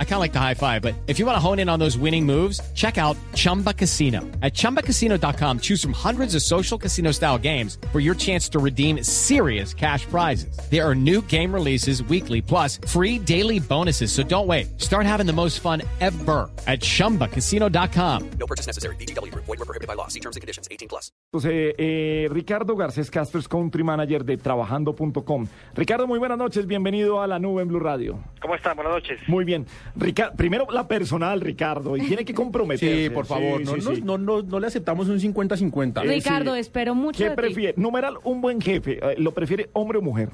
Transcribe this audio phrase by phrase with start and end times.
[0.00, 1.78] I kind of like the high five, but if you want to hone in on
[1.78, 4.22] those winning moves, check out Chumba Casino.
[4.42, 9.04] At chumbacasino.com, choose from hundreds of social casino style games for your chance to redeem
[9.04, 10.58] serious cash prizes.
[10.68, 14.10] There are new game releases weekly, plus free daily bonuses.
[14.10, 14.80] So don't wait.
[14.80, 18.30] Start having the most fun ever at chumbacasino.com.
[18.40, 18.96] No purchase necessary.
[18.96, 19.32] BGW.
[19.32, 20.08] Void were prohibited by law.
[20.08, 20.66] See terms and conditions.
[20.72, 21.12] 18 plus.
[21.32, 25.46] Entonces, eh, Ricardo Garcés Castro es Country Manager de Trabajando.com.
[25.74, 26.66] Ricardo, muy buenas noches.
[26.66, 28.18] Bienvenido a la nube en Blue Radio.
[28.40, 28.76] ¿Cómo están?
[28.76, 29.20] Buenas noches.
[29.28, 29.66] Muy bien.
[29.96, 33.04] Rica- primero, la personal, Ricardo, y tiene que comprometerse.
[33.04, 34.02] Sí, por favor, Sí, no, sí, no, sí.
[34.02, 36.04] no, no, no le aceptamos un 50-50.
[36.04, 36.60] Eh, Ricardo, sí.
[36.60, 37.36] espero mucho ¿Qué de ti.
[37.36, 37.74] prefiere?
[37.76, 38.98] Numeral, un buen jefe.
[39.02, 40.28] eh, ¿Lo prefiere hombre o mujer?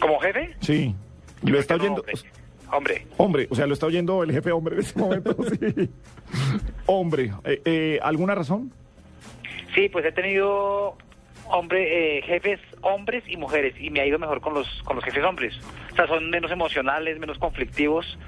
[0.00, 0.54] ¿Como jefe?
[0.60, 0.94] Sí.
[1.42, 2.00] Lo está oyendo.
[2.02, 2.14] hombre.
[2.72, 3.06] Hombre.
[3.16, 5.88] Hombre, o sea, lo está oyendo el jefe hombre en este momento, sí.
[6.86, 8.72] Hombre, eh, eh, ¿alguna razón?
[9.74, 10.96] Sí, pues he tenido
[11.48, 15.04] hombre, eh, jefes hombres y mujeres y me ha ido mejor con los, con los
[15.04, 15.54] jefes hombres.
[15.96, 18.18] Sea, son menos emocionales, menos conflictivos,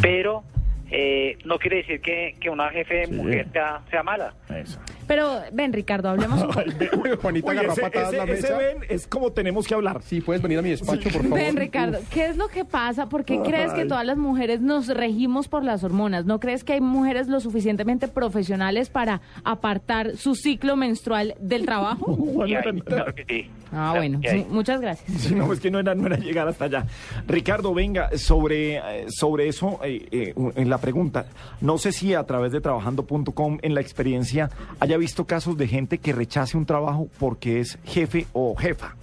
[0.00, 0.44] pero
[0.90, 3.12] eh, no quiere decir que, que una jefe Sí.
[3.12, 4.32] mujer sea, sea mala.
[4.54, 4.80] Eso.
[5.10, 6.60] Pero ven, Ricardo, hablemos un poco.
[7.02, 8.56] Uy, Juanita ese, ese- la ese mesa.
[8.58, 10.02] ven es como tenemos que hablar.
[10.04, 11.36] Sí, puedes venir a mi despacho, por favor.
[11.36, 13.08] Ven, Ricardo, ¿qué es lo que pasa?
[13.08, 16.26] ¿Por qué crees que todas las mujeres nos regimos por las hormonas?
[16.26, 22.16] ¿No crees que hay mujeres lo suficientemente profesionales para apartar su ciclo menstrual del trabajo?
[22.46, 22.94] Y hay- Juanita.
[22.94, 23.50] claro que sí.
[23.72, 25.20] Ah, bueno, sí, muchas gracias.
[25.22, 26.86] Sí, no, es que no era, no era llegar hasta allá.
[27.26, 31.26] Ricardo, venga, sobre, eh, sobre eso, eh, eh, en la pregunta,
[31.60, 34.50] no sé si a través de trabajando.com en la experiencia
[34.80, 38.94] haya visto casos de gente que rechace un trabajo porque es jefe o jefa.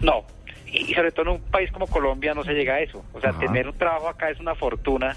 [0.00, 0.22] No,
[0.72, 3.04] y sobre todo en un país como Colombia no se llega a eso.
[3.12, 3.40] O sea, Ajá.
[3.40, 5.16] tener un trabajo acá es una fortuna.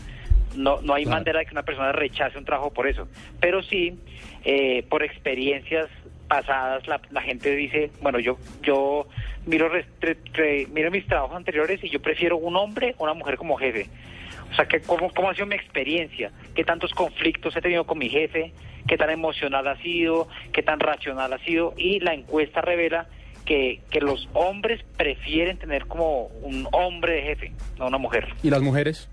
[0.56, 3.08] No, no hay manera de que una persona rechace un trabajo por eso.
[3.40, 3.98] Pero sí,
[4.44, 5.88] eh, por experiencias
[6.28, 9.06] pasadas, la, la gente dice, bueno, yo yo
[9.46, 13.56] miro, tre- miro mis trabajos anteriores y yo prefiero un hombre o una mujer como
[13.58, 13.88] jefe.
[14.52, 16.32] O sea, que ¿cómo, ¿cómo ha sido mi experiencia?
[16.56, 18.52] ¿Qué tantos conflictos he tenido con mi jefe?
[18.88, 20.28] ¿Qué tan emocional ha sido?
[20.54, 21.74] ¿Qué tan racional ha sido?
[21.78, 23.08] Y la encuesta revela
[23.46, 28.28] que, que los hombres prefieren tener como un hombre de jefe, no una mujer.
[28.44, 29.10] ¿Y las mujeres?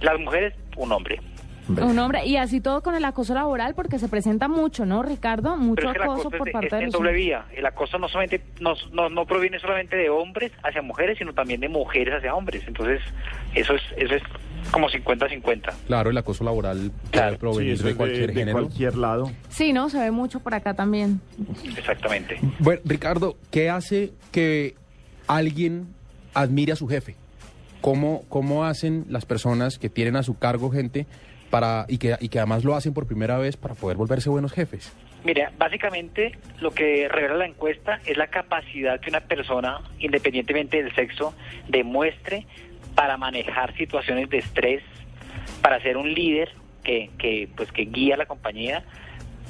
[0.00, 1.20] Las mujeres, un hombre.
[1.68, 5.56] Un hombre, y así todo con el acoso laboral, porque se presenta mucho, ¿no, Ricardo?
[5.56, 7.24] Mucho es que acoso acoso por es, parte es de en los doble hombres.
[7.24, 7.44] vía.
[7.56, 11.60] El acoso no solamente no, no, no proviene solamente de hombres hacia mujeres, sino también
[11.60, 12.62] de mujeres hacia hombres.
[12.68, 13.00] Entonces,
[13.56, 14.22] eso es, eso es
[14.70, 15.72] como 50-50.
[15.86, 18.58] Claro, el acoso laboral puede provenir eso de es cualquier de género.
[18.58, 19.30] cualquier lado.
[19.48, 19.88] Sí, ¿no?
[19.88, 21.20] Se ve mucho por acá también.
[21.76, 22.38] Exactamente.
[22.58, 24.74] Bueno, Ricardo, ¿qué hace que
[25.26, 25.88] alguien
[26.34, 27.16] admire a su jefe?
[27.80, 31.06] ¿Cómo, ¿Cómo hacen las personas que tienen a su cargo gente
[31.50, 34.52] para y que, y que además lo hacen por primera vez para poder volverse buenos
[34.52, 34.92] jefes?
[35.24, 40.94] Mira, básicamente lo que revela la encuesta es la capacidad que una persona, independientemente del
[40.94, 41.34] sexo,
[41.68, 42.46] demuestre
[42.94, 44.82] para manejar situaciones de estrés,
[45.62, 46.50] para ser un líder
[46.82, 48.84] que, que pues que guía a la compañía,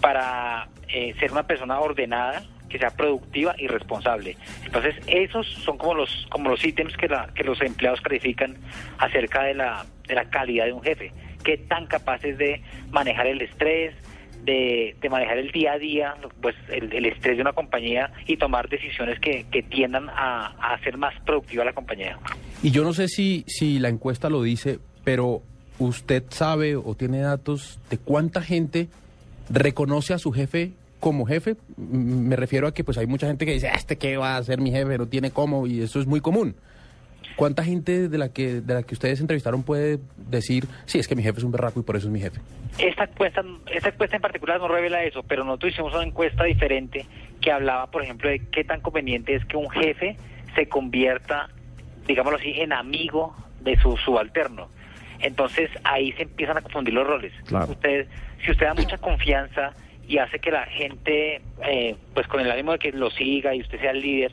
[0.01, 4.37] para eh, ser una persona ordenada, que sea productiva y responsable.
[4.65, 8.57] Entonces, esos son como los como los ítems que la, que los empleados califican
[8.99, 11.13] acerca de la de la calidad de un jefe,
[11.45, 13.95] qué tan capaces de manejar el estrés,
[14.43, 18.69] de, de manejar el día a día, pues el, estrés de una compañía y tomar
[18.69, 22.19] decisiones que, que tiendan a, a hacer más productiva la compañía.
[22.62, 25.43] Y yo no sé si, si la encuesta lo dice, pero
[25.78, 28.89] usted sabe o tiene datos de cuánta gente
[29.50, 31.56] reconoce a su jefe como jefe.
[31.77, 34.37] Mm, Me refiero a que pues hay mucha gente que dice, "Ah, este que va
[34.37, 36.56] a ser mi jefe, no tiene cómo, y eso es muy común.
[37.37, 41.15] ¿Cuánta gente de la que de la que ustedes entrevistaron puede decir, sí, es que
[41.15, 42.41] mi jefe es un berraco y por eso es mi jefe?
[42.78, 43.44] Esta encuesta,
[43.75, 47.05] esta encuesta en particular no revela eso, pero nosotros hicimos una encuesta diferente
[47.43, 50.17] que hablaba, por ejemplo, de qué tan conveniente es que un jefe
[50.55, 51.50] se convierta,
[52.06, 54.69] digámoslo así, en amigo de su subalterno.
[55.21, 57.33] Entonces ahí se empiezan a confundir los roles.
[57.47, 57.72] Claro.
[57.72, 58.06] Usted,
[58.44, 59.72] si usted da mucha confianza
[60.06, 63.61] y hace que la gente, eh, pues con el ánimo de que lo siga y
[63.61, 64.32] usted sea el líder,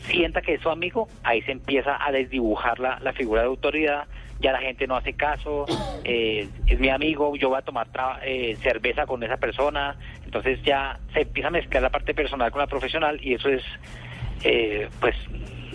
[0.00, 4.04] sienta que es su amigo, ahí se empieza a desdibujar la, la figura de autoridad,
[4.40, 5.66] ya la gente no hace caso,
[6.04, 10.62] eh, es mi amigo, yo voy a tomar tra- eh, cerveza con esa persona, entonces
[10.62, 13.62] ya se empieza a mezclar la parte personal con la profesional y eso es,
[14.42, 15.14] eh, pues,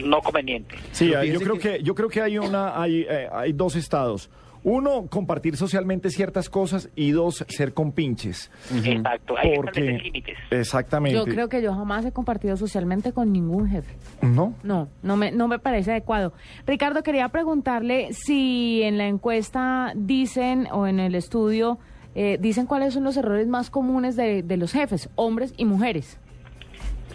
[0.04, 0.76] no conveniente.
[0.92, 4.30] Sí, yo creo que- yo creo que hay una hay eh, hay dos estados.
[4.62, 8.52] Uno, compartir socialmente ciertas cosas y dos, ser compinches.
[8.84, 10.38] Exacto, hay que Porque límites.
[10.52, 11.18] exactamente.
[11.18, 13.96] Yo creo que yo jamás he compartido socialmente con ningún jefe.
[14.22, 14.54] ¿No?
[14.64, 16.34] No, no me, no me parece adecuado.
[16.68, 21.80] Ricardo, quería preguntarle si en la encuesta dicen o en el estudio
[22.14, 26.20] eh, dicen cuáles son los errores más comunes de, de los jefes, hombres y mujeres.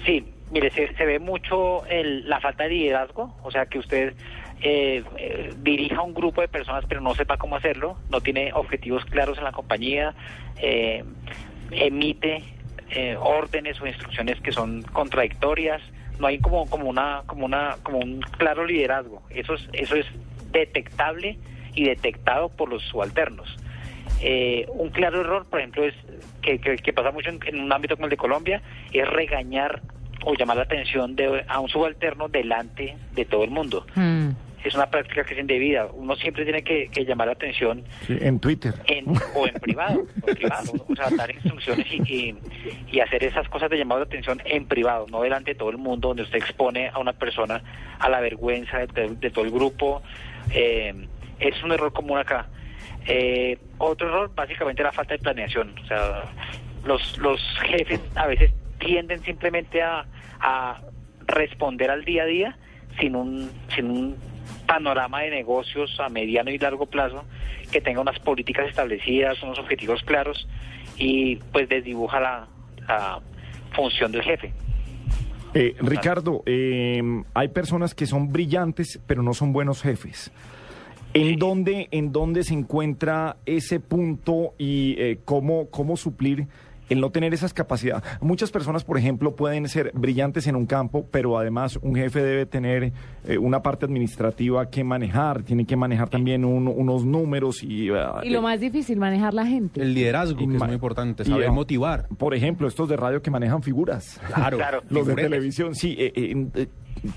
[0.06, 4.14] Sí, mire, se, ve mucho el- la falta de liderazgo, o sea, que usted
[4.62, 9.04] eh, eh, dirija un grupo de personas pero no sepa cómo hacerlo, no tiene objetivos
[9.04, 10.14] claros en la compañía,
[10.62, 11.02] eh,
[11.72, 12.44] emite
[12.90, 15.82] eh, órdenes o instrucciones que son contradictorias,
[16.20, 19.22] no hay como como una como una como un claro liderazgo.
[19.30, 20.06] Eso es eso es
[20.52, 21.36] detectable
[21.74, 23.56] y detectado por los subalternos.
[24.20, 25.94] Eh, un claro error, por ejemplo, es
[26.40, 28.62] que, que- pasa mucho en un ámbito como el de Colombia,
[28.92, 29.82] es regañar
[30.24, 33.86] o llamar la atención de, a un subalterno delante de todo el mundo.
[33.94, 34.30] Hmm.
[34.64, 35.86] Es una práctica que es indebida.
[35.92, 38.72] Uno siempre tiene que, que llamar la atención Sí, en Twitter.
[38.86, 39.04] en,
[39.34, 42.00] o en privado, o privado, o sea, dar instrucciones y,
[42.30, 42.38] y,
[42.90, 45.76] y hacer esas cosas de llamado de atención en privado, no delante de todo el
[45.76, 47.62] mundo, donde usted expone a una persona
[47.98, 50.02] a la vergüenza de, de- de todo el grupo.
[50.50, 50.94] Eh,
[51.40, 52.46] es un error común acá.
[53.06, 55.74] Eh, otro error, básicamente, la falta de planeación.
[55.78, 56.22] O sea,
[56.86, 60.06] los, los jefes a veces tienden simplemente a,
[60.40, 60.80] a
[61.26, 62.58] responder al día a día
[63.00, 64.16] sin un, sin un
[64.66, 67.24] panorama de negocios a mediano y largo plazo
[67.70, 70.46] que tenga unas políticas establecidas, unos objetivos claros
[70.96, 72.46] y pues desdibuja la,
[72.86, 73.20] la
[73.74, 74.52] función del jefe.
[75.54, 77.00] Eh, Ricardo, eh,
[77.32, 80.32] hay personas que son brillantes, pero no son buenos jefes.
[81.12, 86.48] ¿En dónde, en dónde se encuentra ese punto y eh, cómo, cómo suplir
[86.88, 88.02] el no tener esas capacidades?
[88.20, 92.46] Muchas personas, por ejemplo, pueden ser brillantes en un campo, pero además un jefe debe
[92.46, 92.92] tener
[93.26, 97.88] eh, una parte administrativa que manejar, tiene que manejar también un- unos números y...
[97.90, 99.80] ah, Y lo más difícil, manejar la gente.
[99.82, 102.06] El liderazgo, que es muy importante, y, saber ah, motivar.
[102.18, 104.20] Por ejemplo, estos de radio que manejan figuras.
[104.34, 104.82] Claro, Claro.
[104.90, 105.96] Los de televisión, sí.
[105.98, 106.66] eh, eh, eh,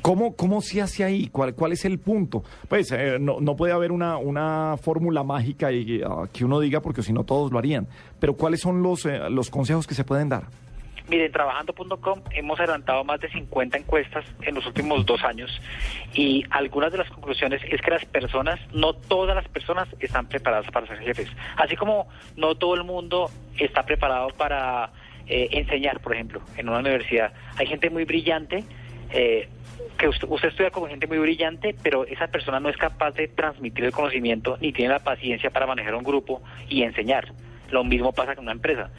[0.01, 1.27] ¿cómo, ¿Cómo se hace ahí?
[1.27, 2.43] ¿Cuál, cuál es el punto?
[2.67, 6.81] Pues eh, no, no puede haber una, una fórmula mágica y, ah, que uno diga,
[6.81, 7.87] porque si no todos lo harían.
[8.19, 10.43] Pero ¿cuáles son los, eh, los consejos que se pueden dar?
[11.09, 15.49] Miren, trabajando.com hemos adelantado más de 50 encuestas en los últimos dos años
[16.13, 20.69] y algunas de las conclusiones es que las personas, no todas las personas están preparadas
[20.69, 21.29] para ser jefes.
[21.55, 24.91] Así como no todo el mundo está preparado para
[25.27, 27.31] eh, enseñar, por ejemplo, en una universidad.
[27.55, 28.65] Hay gente muy brillante.
[29.11, 29.47] eh,
[29.97, 33.27] que usted, usted estudia con gente muy brillante, pero esa persona no es capaz de
[33.27, 37.33] transmitir el conocimiento ni tiene la paciencia para manejar un grupo y enseñar.
[37.69, 38.89] Lo mismo pasa con una empresa.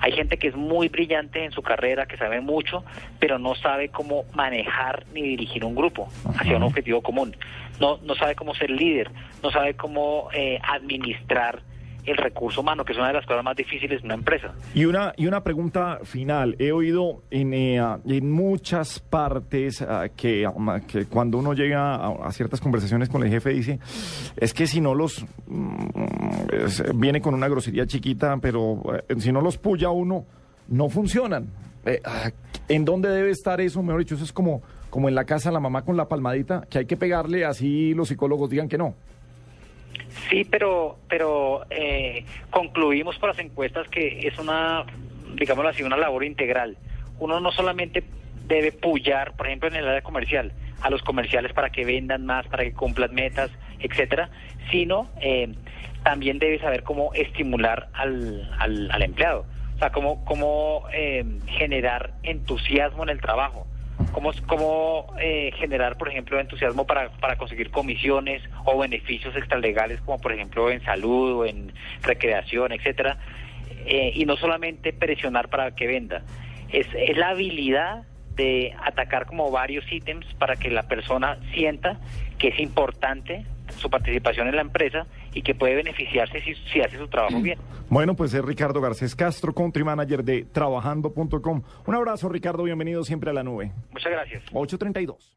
[0.00, 2.84] Hay gente que es muy brillante en su carrera, que sabe mucho,
[3.18, 6.08] pero no sabe cómo manejar ni dirigir un grupo
[6.38, 7.36] hacia un objetivo común.
[7.78, 9.10] No, no sabe cómo ser líder,
[9.42, 11.62] no sabe cómo eh, administrar
[12.04, 14.52] el recurso humano, que es una de las cosas más difíciles de una empresa.
[14.74, 16.56] Y una, y una pregunta final.
[16.58, 22.32] He oído en, eh, en muchas partes ah, que, ah, que cuando uno llega a,
[22.32, 23.78] ciertas conversaciones con el jefe dice,
[24.36, 25.24] es que si no los...
[25.46, 25.86] mm,
[26.94, 30.24] viene con una grosería chiquita, pero eh, si no los puya uno,
[30.68, 31.48] no funcionan.
[31.84, 32.30] Eh, ah,
[32.68, 33.82] ¿En dónde debe estar eso?
[33.82, 36.78] Mejor dicho, eso es como, como en la casa la mamá con la palmadita, que
[36.78, 38.94] hay que pegarle así los psicólogos digan que no.
[40.28, 44.84] Sí, pero, pero eh, concluimos por las encuestas que es una,
[45.34, 46.76] digámoslo así, una labor integral.
[47.18, 48.04] Uno no solamente
[48.46, 52.46] debe pullar, por ejemplo, en el área comercial, a los comerciales para que vendan más,
[52.48, 54.30] para que cumplan metas, etcétera,
[54.70, 55.54] sino eh,
[56.02, 59.46] también debe saber cómo estimular al, al, empleado.
[59.76, 63.66] O sea, cómo, cómo eh, generar entusiasmo en el trabajo.
[64.12, 70.18] Cómo, cómo eh, generar, por ejemplo, entusiasmo para, para conseguir comisiones o beneficios extralegales, como
[70.18, 73.18] por ejemplo en salud o en recreación, etcétera.
[73.86, 76.22] Eh, y no solamente presionar para que venda.
[76.70, 78.04] Es, es la habilidad
[78.34, 81.98] de atacar como varios ítems para que la persona sienta
[82.38, 83.44] que es importante
[83.76, 87.58] su participación en la empresa y que puede beneficiarse si, si hace su trabajo bien.
[87.88, 91.62] Bueno, pues es Ricardo Garcés Castro, country manager de trabajando.com.
[91.86, 93.72] Un abrazo, Ricardo, bienvenido siempre a la nube.
[93.92, 94.42] Muchas gracias.
[94.52, 95.36] 832.